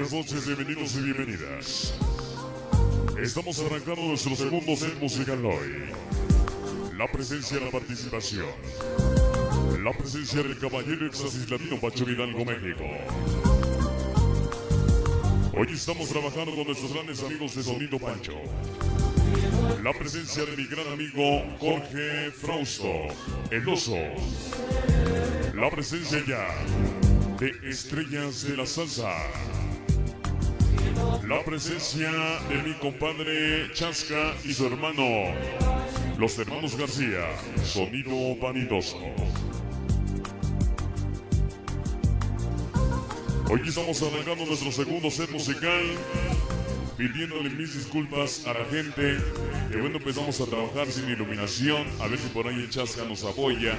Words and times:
Buenas 0.00 0.14
noches, 0.14 0.46
bienvenidos 0.46 0.94
y 0.94 1.02
bienvenidas. 1.02 1.92
Estamos 3.20 3.58
arrancando 3.58 4.00
nuestro 4.00 4.34
segundo 4.34 4.74
set 4.74 4.98
musical 4.98 5.44
hoy. 5.44 5.90
La 6.96 7.06
presencia 7.12 7.60
la 7.60 7.70
participación. 7.70 8.46
La 9.84 9.92
presencia 9.92 10.42
del 10.42 10.58
caballero 10.58 11.06
éxtasis 11.06 11.50
latino 11.50 11.78
Pacho 11.78 12.08
Hidalgo, 12.08 12.46
México. 12.46 12.84
Hoy 15.52 15.68
estamos 15.70 16.08
trabajando 16.08 16.54
con 16.54 16.64
nuestros 16.64 16.94
grandes 16.94 17.22
amigos 17.22 17.54
de 17.56 17.62
Sonido 17.62 17.98
Pancho. 17.98 18.40
La 19.82 19.92
presencia 19.92 20.46
de 20.46 20.56
mi 20.56 20.64
gran 20.64 20.88
amigo 20.94 21.44
Jorge 21.58 22.30
Frausto, 22.30 22.90
el 23.50 23.68
oso. 23.68 23.98
La 25.52 25.70
presencia 25.70 26.24
ya 26.26 26.46
de 27.38 27.52
Estrellas 27.68 28.44
de 28.48 28.56
la 28.56 28.64
Salsa. 28.64 29.59
La 31.26 31.44
presencia 31.44 32.10
de 32.48 32.62
mi 32.62 32.74
compadre 32.74 33.72
Chasca 33.72 34.34
y 34.44 34.52
su 34.52 34.66
hermano, 34.66 35.04
los 36.18 36.38
hermanos 36.38 36.76
García, 36.76 37.26
Sonido 37.62 38.36
Vanidoso. 38.40 38.98
Hoy 43.48 43.60
estamos 43.66 44.02
arrancando 44.02 44.46
nuestro 44.46 44.72
segundo 44.72 45.10
set 45.10 45.30
musical, 45.30 45.82
pidiéndole 46.96 47.50
mis 47.50 47.74
disculpas 47.74 48.46
a 48.46 48.54
la 48.54 48.64
gente 48.66 49.18
que 49.70 49.76
bueno 49.76 49.98
empezamos 49.98 50.40
a 50.40 50.46
trabajar 50.46 50.86
sin 50.88 51.08
iluminación, 51.08 51.86
a 52.00 52.08
ver 52.08 52.18
si 52.18 52.28
por 52.28 52.46
ahí 52.46 52.56
el 52.56 52.70
Chasca 52.70 53.04
nos 53.04 53.24
apoya, 53.24 53.78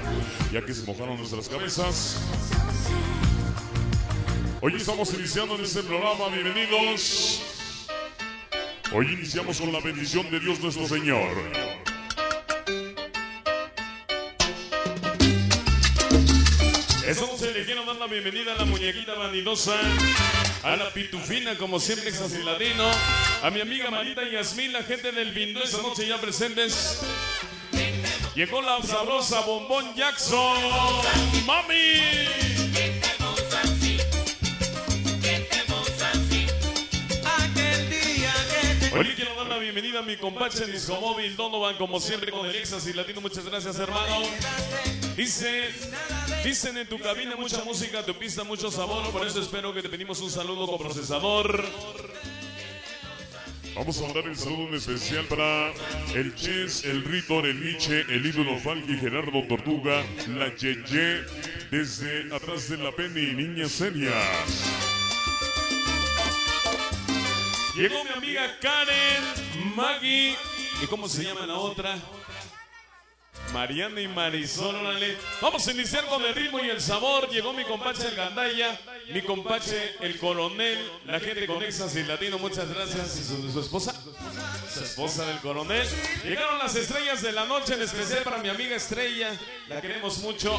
ya 0.52 0.66
que 0.66 0.74
se 0.74 0.86
mojaron 0.86 1.18
nuestras 1.18 1.50
cabezas. 1.50 2.61
Hoy 4.64 4.76
estamos 4.76 5.12
iniciando 5.16 5.56
en 5.56 5.64
este 5.64 5.82
programa, 5.82 6.28
bienvenidos. 6.28 7.42
Hoy 8.94 9.12
iniciamos 9.12 9.60
con 9.60 9.74
la 9.74 9.80
bendición 9.80 10.30
de 10.30 10.40
Dios 10.40 10.60
nuestro 10.60 10.88
Señor. 10.88 11.32
Esta 17.08 17.26
noche 17.26 17.52
le 17.56 17.66
quiero 17.66 17.86
dar 17.86 17.96
la 17.96 18.06
bienvenida 18.06 18.54
a 18.54 18.58
la 18.60 18.66
muñequita 18.66 19.16
vanidosa, 19.16 19.74
a 20.62 20.76
la 20.76 20.94
pitufina, 20.94 21.58
como 21.58 21.80
siempre, 21.80 22.10
exasiladino, 22.10 22.88
a 23.42 23.50
mi 23.50 23.62
amiga 23.62 23.90
Marita 23.90 24.22
Yasmín, 24.30 24.74
la 24.74 24.84
gente 24.84 25.12
del 25.12 25.32
Bindó, 25.32 25.64
esta 25.64 25.82
noche 25.82 26.08
ya 26.08 26.22
presentes. 26.22 27.02
Llegó 28.36 28.62
la 28.62 28.80
sabrosa 28.84 29.42
Bombón 29.42 29.96
Jackson, 29.96 30.56
¡Mami! 31.48 32.61
Hoy 38.94 39.06
le 39.06 39.16
quiero 39.16 39.34
dar 39.36 39.48
la 39.48 39.58
bienvenida 39.58 40.00
a 40.00 40.02
mi 40.02 40.18
compache 40.18 40.66
Disco 40.66 41.00
Móvil 41.00 41.38
Donovan, 41.38 41.78
como 41.78 42.02
siempre 42.02 42.30
con 42.30 42.46
el 42.46 42.54
Éxtasis 42.54 42.94
Latino. 42.94 43.22
Muchas 43.22 43.46
gracias, 43.46 43.80
hermano. 43.80 44.20
Dice, 45.16 45.70
dicen 46.44 46.78
en 46.78 46.88
tu 46.88 47.00
cabina 47.00 47.38
mucha 47.38 47.64
música, 47.64 48.06
tu 48.06 48.14
pista 48.16 48.44
mucho 48.44 48.70
sabor. 48.70 49.10
Por 49.12 49.26
eso 49.26 49.42
espero 49.42 49.74
que 49.74 49.82
te 49.82 49.88
pedimos 49.88 50.20
un 50.20 50.30
saludo 50.30 50.68
con 50.68 50.78
procesador. 50.78 51.66
Vamos 53.76 53.98
a 54.00 54.02
mandar 54.02 54.26
el 54.26 54.36
saludo 54.36 54.68
en 54.68 54.74
especial 54.76 55.26
para 55.26 55.72
el 56.14 56.36
Chess, 56.36 56.84
el 56.84 57.06
Ritor, 57.06 57.46
el 57.46 57.64
Nietzsche, 57.64 58.02
el 58.10 58.26
ídolo 58.26 58.60
Falky, 58.60 58.98
Gerardo 58.98 59.42
Tortuga, 59.48 60.04
la 60.28 60.54
Yeye, 60.54 61.24
desde 61.72 62.36
atrás 62.36 62.68
de 62.68 62.78
la 62.78 62.92
Penny, 62.92 63.34
niña 63.34 63.70
seria. 63.70 64.12
Llegó 67.82 68.04
mi 68.04 68.12
amiga 68.12 68.60
Karen, 68.62 69.74
Maggie, 69.76 70.38
¿y 70.84 70.86
cómo 70.86 71.10
se 71.10 71.24
llama 71.24 71.48
la 71.48 71.56
otra? 71.56 71.98
Mariana 73.54 74.00
y 74.00 74.08
Marisol, 74.08 74.76
órale. 74.76 75.18
Vamos 75.42 75.68
a 75.68 75.72
iniciar 75.72 76.06
con 76.06 76.24
el 76.24 76.36
ritmo 76.36 76.60
y 76.60 76.70
el 76.70 76.80
sabor. 76.80 77.28
Llegó 77.32 77.54
mi 77.54 77.64
compache 77.64 78.08
el 78.08 78.16
Gandaya, 78.16 78.80
mi 79.12 79.24
compache 79.24 79.96
el 80.00 80.20
Coronel, 80.20 80.78
la 81.08 81.20
gente 81.20 81.48
con 81.48 81.64
Éxtasis 81.64 82.08
Latino, 82.08 82.38
muchas 82.38 82.70
gracias. 82.70 83.20
¿Y 83.20 83.24
su, 83.24 83.52
su 83.52 83.60
esposa? 83.60 83.96
Su 84.72 84.84
esposa 84.84 85.26
del 85.26 85.40
Coronel. 85.40 85.88
Llegaron 86.24 86.60
las 86.60 86.76
estrellas 86.76 87.24
de 87.24 87.32
la 87.32 87.46
noche, 87.46 87.74
en 87.74 87.82
especial 87.82 88.22
para 88.22 88.38
mi 88.38 88.50
amiga 88.50 88.76
Estrella, 88.76 89.36
la 89.68 89.82
queremos 89.82 90.20
mucho. 90.20 90.56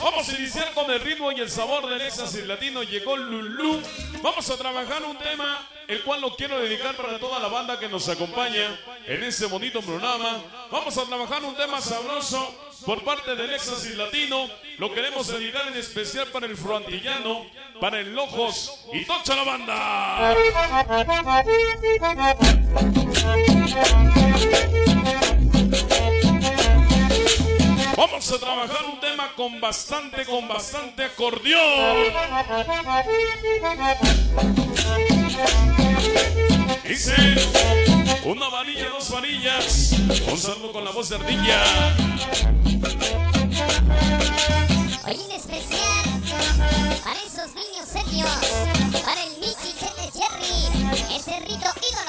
Vamos 0.00 0.28
a 0.28 0.32
iniciar 0.38 0.72
con 0.74 0.90
el 0.90 1.00
ritmo 1.00 1.32
y 1.32 1.40
el 1.40 1.50
sabor 1.50 1.88
del 1.88 2.00
Éxtasis 2.00 2.46
Latino. 2.46 2.82
Llegó 2.82 3.16
Lulú. 3.16 3.82
Vamos 4.22 4.48
a 4.48 4.56
trabajar 4.56 5.02
un 5.02 5.18
tema, 5.18 5.68
el 5.88 6.02
cual 6.02 6.20
lo 6.20 6.36
quiero 6.36 6.60
dedicar 6.60 6.94
para 6.96 7.18
toda 7.18 7.40
la 7.40 7.48
banda 7.48 7.78
que 7.78 7.88
nos 7.88 8.08
acompaña 8.08 8.78
en 9.06 9.24
este 9.24 9.46
bonito 9.46 9.82
programa. 9.82 10.40
Vamos 10.70 10.96
a 10.98 11.04
trabajar 11.04 11.42
un 11.42 11.56
tema 11.56 11.80
sabroso 11.80 12.54
por 12.86 13.02
parte 13.02 13.34
del 13.34 13.50
Éxtasis 13.50 13.96
Latino. 13.96 14.48
Lo 14.78 14.94
queremos 14.94 15.26
dedicar 15.26 15.66
en 15.68 15.76
especial 15.76 16.28
para 16.28 16.46
el 16.46 16.56
frontillano, 16.56 17.46
para 17.80 17.98
el 17.98 18.14
Lojos 18.14 18.86
y 18.92 19.04
tocha 19.04 19.34
la 19.34 19.42
banda. 19.44 20.34
Vamos 27.98 28.30
a 28.30 28.38
trabajar 28.38 28.84
un 28.84 29.00
tema 29.00 29.32
con 29.34 29.60
bastante, 29.60 30.24
con 30.24 30.46
bastante 30.46 31.02
acordeón. 31.02 31.96
Dice 36.86 37.16
una 38.24 38.48
varilla, 38.50 38.88
dos 38.90 39.10
varillas. 39.10 39.96
Un 40.30 40.38
saludo 40.38 40.70
con 40.70 40.84
la 40.84 40.92
voz 40.92 41.08
de 41.08 41.16
ardilla. 41.16 41.60
Hoy 45.04 45.20
en 45.20 45.32
especial 45.32 46.04
para 47.02 47.20
esos 47.20 47.52
niños 47.56 47.88
serios, 47.88 48.30
para 49.04 49.24
el 49.24 49.30
Michi 49.40 49.74
Chete 49.76 50.08
Jerry, 50.14 51.16
ese 51.16 51.40
rito 51.40 51.68
ídolo 51.90 52.07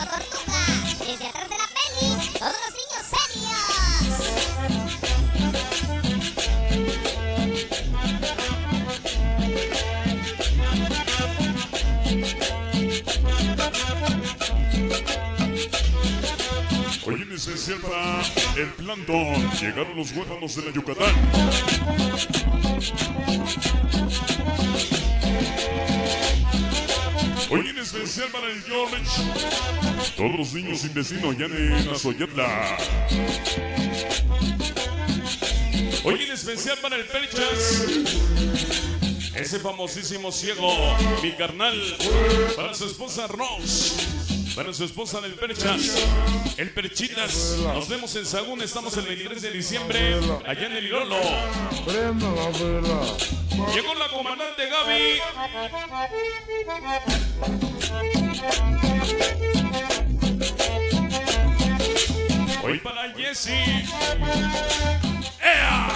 el 18.57 18.67
plantón. 18.73 19.51
Llegaron 19.59 19.95
los 19.95 20.11
huérfanos 20.11 20.55
de 20.55 20.61
la 20.63 20.71
Yucatán. 20.71 21.15
Hoy 27.51 27.67
en 27.67 27.77
especial 27.79 28.27
para 28.29 28.47
el 28.47 28.61
George. 28.63 28.95
Todos 30.15 30.35
los 30.37 30.53
niños 30.53 30.81
sin 30.81 30.93
destino 30.93 31.33
ya 31.33 31.45
en 31.45 31.89
Azoyatla. 31.89 32.77
Hoy 36.03 36.23
en 36.23 36.31
especial 36.31 36.77
para 36.81 36.95
el 36.95 37.05
Perchas. 37.05 37.85
Ese 39.35 39.59
famosísimo 39.59 40.31
ciego, 40.31 40.69
mi 41.23 41.31
carnal, 41.31 41.79
para 42.55 42.73
su 42.73 42.85
esposa 42.85 43.27
Rose. 43.27 44.18
Para 44.59 44.73
su 44.73 44.83
esposa 44.83 45.21
del 45.21 45.35
Perchas, 45.35 46.05
el 46.57 46.69
Perchitas. 46.71 47.59
Nos 47.63 47.87
vemos 47.87 48.13
en 48.17 48.25
Sagún, 48.25 48.61
estamos 48.61 48.97
el 48.97 49.05
23 49.05 49.41
de 49.41 49.51
diciembre, 49.51 50.19
allá 50.45 50.65
en 50.65 50.73
el 50.73 50.85
Irolo. 50.85 51.15
Llegó 53.73 53.93
la 53.95 54.09
comandante 54.09 54.69
Gaby. 54.69 55.21
Hoy 62.61 62.79
para 62.79 63.13
Jesse. 63.13 63.47
¡Ea! 65.41 65.87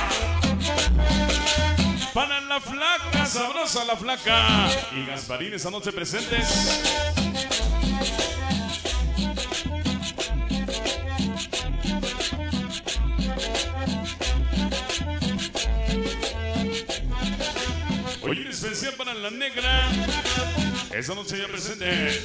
Para 2.14 2.40
la 2.40 2.62
flaca, 2.62 3.26
sabrosa 3.26 3.84
la 3.84 3.98
flaca. 3.98 4.70
Y 4.96 5.06
Gasparín 5.06 5.54
esa 5.54 5.70
noche 5.70 5.92
presentes. 5.92 7.23
La 19.24 19.30
negra. 19.30 19.90
Esa 20.92 21.16
noche 21.16 21.38
ya 21.38 21.48
presente. 21.48 22.22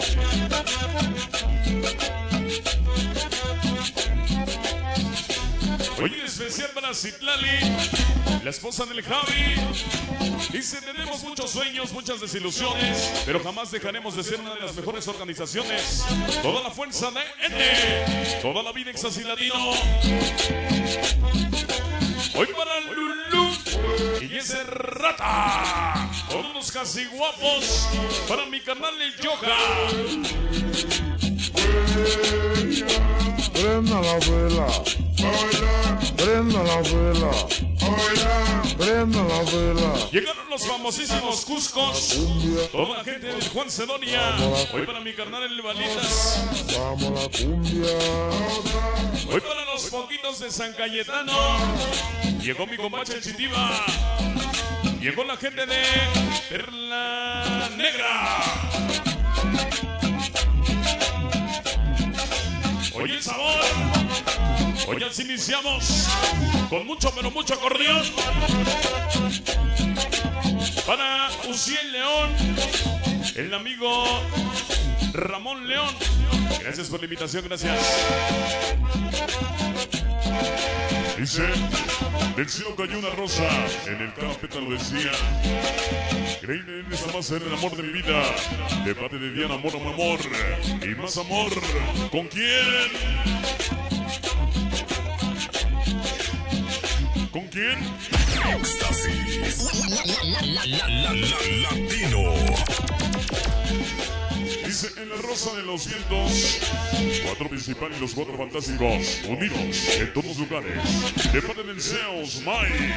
Hoy 6.03 6.13
en 6.13 6.27
especial 6.27 6.71
para 6.75 6.93
Citlali, 6.93 7.61
la 8.43 8.51
esposa 8.51 8.85
del 8.87 9.03
Javi. 9.03 9.55
Dice, 10.51 10.81
tenemos 10.81 11.23
muchos 11.23 11.53
sueños, 11.53 11.93
muchas 11.93 12.21
desilusiones, 12.21 13.23
pero 13.25 13.41
jamás 13.45 13.71
dejaremos 13.71 14.17
de 14.17 14.25
ser 14.25 14.41
una 14.41 14.55
de 14.55 14.61
las 14.61 14.75
mejores 14.75 15.07
organizaciones. 15.07 16.05
Toda 16.43 16.65
la 16.65 16.71
fuerza 16.71 17.13
de 17.13 17.21
N, 17.47 18.43
toda 18.43 18.61
la 18.65 18.73
vida 18.73 18.91
Exas 18.91 19.17
y 19.19 19.23
Latino. 19.23 19.71
Hoy 22.35 22.47
para 22.57 22.81
Lulu 22.81 23.19
y 24.21 24.37
ese 24.37 24.63
rata. 24.65 25.58
Casi 26.73 27.07
guapos 27.07 27.89
para 28.29 28.45
mi 28.47 28.61
canal 28.61 28.93
el 29.01 29.17
Yoga. 29.17 29.57
Prenda 33.53 34.01
la 34.01 34.19
vela. 34.19 34.67
Prenda 36.17 36.63
la 36.63 36.83
vela. 36.83 37.31
Prenda 38.77 39.23
la 39.25 39.43
vela. 39.51 40.11
Llegaron 40.13 40.51
los 40.51 40.67
famosísimos 40.67 41.45
Cuscos. 41.47 42.19
Toda 42.71 42.99
la 42.99 43.05
gente 43.05 43.27
de 43.27 43.49
Juan 43.49 43.71
Cedonia. 43.71 44.37
Hoy 44.73 44.87
para 44.87 45.01
mi 45.01 45.15
carnal 45.15 45.43
el 45.45 45.63
Balitas. 45.63 46.45
Vamos 46.79 47.23
la 47.23 47.39
cumbia. 47.39 47.99
Hoy 49.33 49.41
para 49.41 49.65
los 49.73 49.87
poquitos 49.87 50.39
de 50.41 50.51
San 50.51 50.75
Cayetano. 50.75 51.33
Llegó 52.43 52.67
mi 52.67 52.77
combache 52.77 53.21
Chitiba. 53.21 53.87
Llegó 55.01 55.25
la 55.25 55.37
gente 55.37 55.65
de 55.65 56.28
Perla 56.49 57.69
Negra. 57.77 58.41
Hoy 62.95 63.11
el 63.11 63.23
sabor. 63.23 63.61
Hoy 64.87 65.03
así 65.03 65.23
iniciamos 65.23 66.09
con 66.71 66.87
mucho, 66.87 67.13
pero 67.15 67.31
mucho 67.31 67.53
acordeón. 67.53 68.03
Para 70.87 71.29
Uciel 71.49 71.93
León, 71.93 72.31
el 73.37 73.53
amigo 73.53 74.05
Ramón 75.13 75.69
León. 75.69 75.95
Gracias 76.63 76.89
por 76.89 77.01
la 77.01 77.05
invitación, 77.05 77.45
gracias. 77.45 77.79
Dice, 81.19 81.43
del 82.37 82.49
cielo 82.49 82.77
cayó 82.77 82.97
una 82.97 83.11
rosa, 83.11 83.43
en 83.87 84.01
el 84.01 84.15
cada 84.15 84.35
pétalo 84.35 84.71
decía, 84.71 85.11
Creíble 86.41 86.81
en 86.81 86.93
esta 86.93 87.13
más 87.13 87.27
ser 87.27 87.43
el 87.43 87.53
amor 87.53 87.77
de 87.77 87.83
mi 87.83 87.93
vida, 87.93 88.23
de 88.85 88.95
parte 88.95 89.19
de 89.19 89.33
Diana, 89.33 89.55
amor, 89.55 89.75
amor, 89.75 89.95
amor, 89.95 90.21
y 90.81 90.95
más 90.95 91.17
amor, 91.17 91.51
¿con 92.13 92.29
quién? 92.29 92.89
¿Con 97.33 97.49
quién? 97.49 97.79
Dice, 101.13 101.88
en 105.01 105.09
la 105.09 105.17
rosa 105.17 105.55
de 105.55 105.63
los 105.63 105.87
vientos, 105.87 106.59
cuatro 107.25 107.49
principales 107.49 107.99
y 107.99 108.01
los 108.01 108.15
cuatro 108.15 108.37
fantásticos, 108.37 109.21
unidos 109.29 109.89
en 109.99 110.13
todos 110.13 110.37
lugares, 110.39 111.33
de 111.33 111.43
parte 111.43 111.63
del 111.63 111.81
Zeus, 111.81 112.43
Mike. 112.45 112.95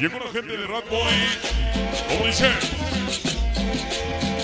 Llegó 0.00 0.18
la 0.18 0.30
gente 0.30 0.56
de 0.56 0.66
Rat 0.66 0.88
Boy, 0.88 1.12
como 2.08 2.26
dice, 2.26 2.50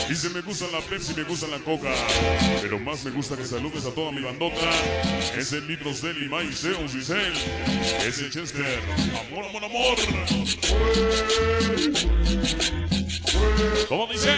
dice, 0.09 0.31
me 0.31 0.41
gusta 0.41 0.67
la 0.73 0.81
Pepsi, 0.81 1.15
me 1.15 1.23
gusta 1.23 1.47
la 1.47 1.59
Coca, 1.59 1.95
pero 2.61 2.79
más 2.81 3.05
me 3.05 3.13
gusta 3.13 3.37
que 3.37 3.45
saludes 3.45 3.85
a 3.85 3.95
toda 3.95 4.11
mi 4.11 4.23
bandota, 4.23 4.71
es 5.37 5.53
el 5.53 5.67
Litros 5.69 6.03
Deli, 6.03 6.29
Mike, 6.29 6.55
Zeus, 6.55 6.93
Giselle, 6.93 7.39
es 8.07 8.19
el 8.19 8.31
Chester, 8.31 8.81
amor, 9.29 9.45
amor, 9.45 9.65
amor. 9.65 9.97
¿Cómo 13.89 14.07
dice? 14.07 14.31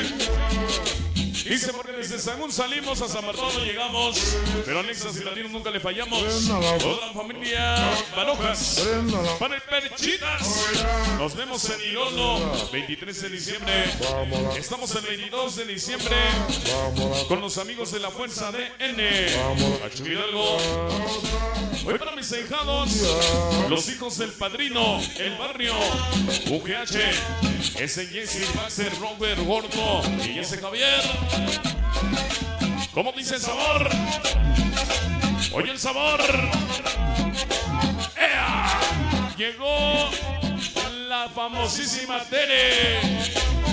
Dice 1.44 1.72
porque 1.74 1.92
desde 1.92 2.18
Sagún 2.18 2.50
salimos 2.50 3.02
a 3.02 3.08
San 3.08 3.26
Bartolo 3.26 3.62
llegamos, 3.64 4.18
pero 4.64 4.80
a 4.80 4.82
Nexas 4.82 5.20
y 5.20 5.24
Latinos 5.24 5.52
nunca 5.52 5.70
le 5.70 5.78
fallamos. 5.78 6.22
Toda 6.80 7.06
la 7.06 7.12
familia 7.12 7.76
Balojas, 8.16 8.82
para 9.38 9.56
el 9.56 9.62
Perchitas. 9.62 10.66
Nos 11.18 11.36
vemos 11.36 11.68
en 11.68 11.90
Irolo, 11.90 12.40
23 12.72 13.22
de 13.22 13.28
diciembre. 13.28 13.84
Estamos 14.56 14.94
el 14.94 15.02
22 15.02 15.56
de 15.56 15.64
diciembre 15.66 16.16
con 17.28 17.42
los 17.42 17.58
amigos 17.58 17.92
de 17.92 18.00
la 18.00 18.10
Fuerza 18.10 18.50
de 18.50 18.72
N. 18.78 19.04
Hoy 21.86 21.98
para 21.98 22.16
mis 22.16 22.32
hijados, 22.32 23.68
los 23.68 23.88
hijos 23.90 24.16
del 24.16 24.30
padrino, 24.30 25.00
el 25.18 25.36
barrio, 25.36 25.74
UGH, 26.50 27.78
ese 27.78 28.06
Jesse, 28.06 28.54
Baxter, 28.56 28.90
Robert, 28.98 29.38
Gordo 29.44 30.02
y 30.24 30.38
ese 30.38 30.56
Javier. 30.56 31.02
¿Cómo 32.94 33.12
dice 33.12 33.38
sabor? 33.38 33.90
Oye 35.52 35.72
el 35.72 35.78
sabor. 35.78 36.20
¡Ea! 38.16 39.34
Llegó 39.36 40.08
la 41.08 41.28
famosísima 41.28 42.24
Tere. 42.24 42.98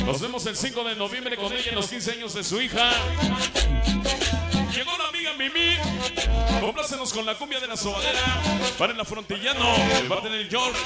Nos 0.05 0.19
vemos 0.19 0.45
el 0.47 0.57
5 0.57 0.83
de 0.83 0.95
noviembre 0.95 1.37
con 1.37 1.53
ella 1.53 1.69
en 1.69 1.75
los 1.75 1.87
15 1.87 2.11
años 2.11 2.33
de 2.33 2.43
su 2.43 2.61
hija. 2.61 2.91
Mimi. 5.37 5.77
Complácenos 6.59 7.13
con 7.13 7.25
la 7.25 7.35
cumbia 7.35 7.59
de 7.59 7.67
la 7.67 7.77
sobadera. 7.77 8.19
Para 8.77 8.93
el 8.93 8.99
afrontillano. 8.99 9.73
De 10.01 10.09
parte 10.09 10.29
del 10.29 10.49
George. 10.49 10.79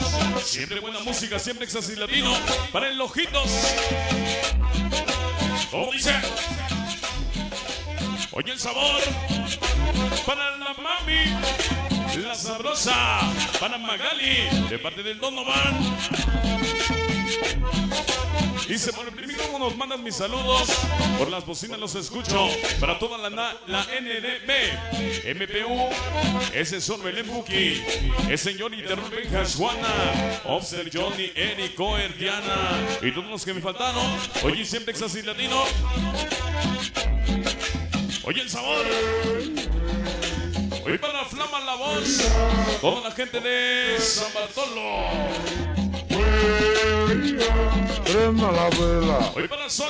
Siempre 0.43 0.79
buena 0.79 0.99
música, 0.99 1.39
siempre 1.39 1.67
y 1.67 1.95
latino. 1.95 2.31
Para 2.71 2.89
el 2.89 2.99
Ojitos. 2.99 3.75
¿Cómo 5.71 5.91
dice? 5.91 6.13
Oye 8.31 8.51
el 8.51 8.59
sabor. 8.59 9.01
Para 10.25 10.57
la 10.57 10.73
mami. 10.73 12.23
La 12.23 12.35
sabrosa. 12.35 13.19
Para 13.59 13.77
Magali. 13.77 14.67
De 14.69 14.79
parte 14.79 15.03
del 15.03 15.19
Donovan. 15.19 16.34
Dice, 18.67 18.91
por 18.93 19.07
el 19.07 19.13
primer 19.13 19.35
grupo 19.37 19.59
nos 19.59 19.77
mandan 19.77 20.03
mis 20.03 20.15
saludos. 20.15 20.69
Por 21.19 21.29
las 21.29 21.45
bocinas 21.45 21.79
los 21.79 21.93
escucho. 21.95 22.47
Para 22.79 22.97
toda 22.97 23.17
la, 23.17 23.29
la 23.67 23.83
NDB, 23.83 25.35
MPU, 25.35 25.89
ese 26.53 26.81
son 26.81 27.03
Belén 27.03 27.27
Buki, 27.27 27.83
ese 28.29 28.51
señor 28.51 28.73
Interrumpe 28.73 29.27
Juana, 29.55 30.41
Officer 30.45 30.89
Johnny, 30.91 31.31
Eric, 31.35 31.75
Coer, 31.75 32.17
Diana 32.17 32.71
y 33.01 33.11
todos 33.11 33.27
los 33.27 33.45
que 33.45 33.53
me 33.53 33.61
faltaron. 33.61 34.05
Oye, 34.43 34.65
siempre 34.65 34.93
y 34.95 35.21
Latino. 35.21 35.63
Oye, 38.23 38.41
el 38.41 38.49
sabor. 38.49 38.85
Hoy 40.85 40.97
para 40.97 41.25
Flama 41.25 41.59
la 41.59 41.75
voz. 41.75 42.21
Toda 42.81 43.09
la 43.09 43.11
gente 43.15 43.39
de 43.39 43.99
San 43.99 44.33
Bartolo. 44.33 45.05
Prenda 47.15 48.51
la 48.51 48.69
vela. 48.69 49.31
Hoy 49.35 49.47
para 49.47 49.69
Sony. 49.69 49.85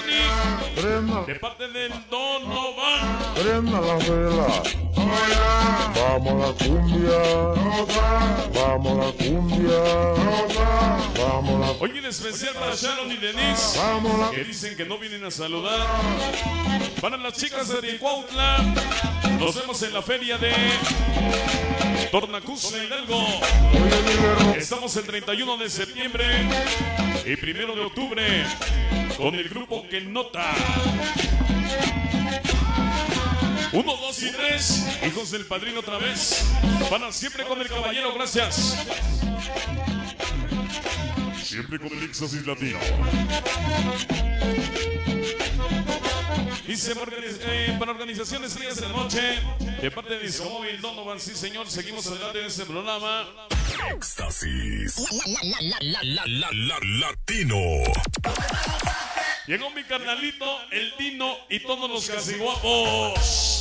Prenda, 0.76 1.24
De 1.26 1.36
parte 1.36 1.68
del 1.68 1.92
Donovan. 2.10 3.34
prenda 3.36 3.82
la 3.82 3.96
vela. 3.96 4.64
Vamos 5.96 6.36
la 6.40 6.66
cumbia. 6.66 7.20
Vamos 8.54 8.98
la 8.98 9.12
cumbia. 9.26 9.80
Vamos 11.18 11.60
la 11.60 11.72
Hoy 11.80 11.98
en 11.98 12.06
especial 12.06 12.54
para 12.54 12.76
Sharon 12.76 13.12
y 13.12 13.18
Denise, 13.18 13.80
Vamos 13.80 14.32
que 14.32 14.44
dicen 14.44 14.78
que 14.78 14.86
no 14.86 14.98
vienen 14.98 15.26
a 15.26 15.32
saludar. 15.32 15.80
Para 17.02 17.18
las 17.18 17.34
chicas 17.34 17.68
de 17.70 17.82
Ticuautla, 17.82 18.58
nos 19.40 19.56
vemos 19.56 19.82
en 19.82 19.94
la 19.94 20.02
feria 20.02 20.38
de 20.38 20.52
Tornacus 22.12 22.74
Hidalgo. 22.74 23.26
Estamos 24.58 24.96
el 24.98 25.04
31 25.06 25.58
de 25.58 25.70
septiembre 25.70 26.26
y 27.26 27.34
1 27.34 27.76
de 27.76 27.82
octubre 27.82 28.46
con 29.18 29.36
el 29.36 29.50
grupo 29.50 29.88
que 29.90 30.02
nota. 30.02 30.54
Uno, 33.72 33.96
dos 33.98 34.24
y 34.24 34.32
tres, 34.32 34.86
hijos 35.06 35.32
del 35.32 35.46
padrino 35.46 35.82
otra 35.82 35.98
vez. 35.98 36.46
Para 36.90 37.12
siempre 37.12 37.44
con 37.46 37.60
el 37.60 37.68
caballero, 37.68 38.14
gracias. 38.14 38.78
Siempre 41.44 41.80
con 41.80 41.88
el 41.88 42.04
éxtasis 42.04 42.46
latino. 42.46 42.80
Dice 46.68 46.96
para, 46.96 47.12
organiz- 47.12 47.40
eh, 47.42 47.76
para 47.78 47.92
organizaciones 47.92 48.60
Días 48.60 48.76
de 48.78 48.82
la 48.84 48.90
Noche, 48.90 49.40
de 49.82 49.92
parte 49.92 50.16
de 50.16 50.24
Discomóvil 50.24 50.82
Donovan, 50.82 51.20
sí 51.20 51.36
señor, 51.36 51.70
seguimos 51.70 52.08
adelante 52.08 52.40
en 52.40 52.46
este 52.48 52.66
programa. 52.66 53.28
Éxtasis. 53.96 54.96
La, 55.26 55.44
la, 55.44 55.78
la, 55.82 56.00
la, 56.04 56.22
la, 56.26 56.50
la, 56.52 56.80
latino. 56.82 57.58
Llegó 59.48 59.70
mi 59.70 59.84
carnalito, 59.84 60.46
el 60.72 60.92
Dino 60.98 61.36
y 61.50 61.60
todos 61.60 61.88
los 61.90 62.10
casi 62.10 62.34
guapos. 62.38 63.60